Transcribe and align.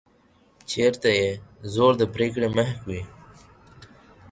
چېرته 0.71 1.09
چې 1.17 1.27
زور 1.73 1.93
د 1.97 2.03
پرېکړې 2.15 2.47
محک 2.55 2.79
وي. 2.89 3.01